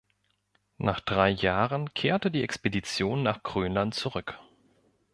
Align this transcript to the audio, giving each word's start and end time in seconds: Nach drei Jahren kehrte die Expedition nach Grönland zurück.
Nach 0.79 0.99
drei 0.99 1.29
Jahren 1.29 1.93
kehrte 1.93 2.31
die 2.31 2.41
Expedition 2.41 3.21
nach 3.21 3.43
Grönland 3.43 3.93
zurück. 3.93 4.39